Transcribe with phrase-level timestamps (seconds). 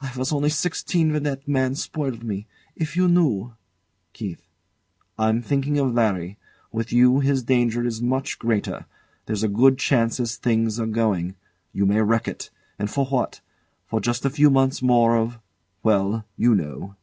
[0.00, 2.46] I was only sixteen when that man spoiled me.
[2.76, 3.54] If you knew
[4.12, 4.46] KEITH.
[5.18, 6.38] I'm thinking of Larry.
[6.70, 8.86] With you, his danger is much greater.
[9.26, 11.34] There's a good chance as things are going.
[11.72, 12.48] You may wreck it.
[12.78, 13.40] And for what?
[14.00, 15.40] Just a few months more of
[15.82, 16.94] well you know.